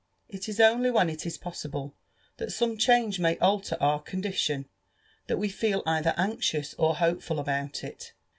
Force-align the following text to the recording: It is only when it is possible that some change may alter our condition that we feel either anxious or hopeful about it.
It 0.29 0.49
is 0.49 0.59
only 0.59 0.89
when 0.89 1.11
it 1.11 1.27
is 1.27 1.37
possible 1.37 1.95
that 2.37 2.51
some 2.51 2.75
change 2.75 3.19
may 3.19 3.37
alter 3.37 3.77
our 3.79 4.01
condition 4.01 4.67
that 5.27 5.37
we 5.37 5.47
feel 5.47 5.83
either 5.85 6.15
anxious 6.17 6.73
or 6.79 6.95
hopeful 6.95 7.39
about 7.39 7.83
it. 7.83 8.13